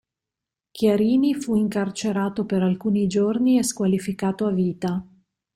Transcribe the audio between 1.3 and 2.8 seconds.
fu incarcerato per